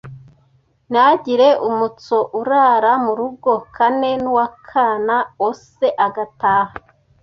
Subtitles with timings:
[0.89, 6.75] Ntihagire Umutsoe urara mu rugo Kane n’uw’akana ose agataha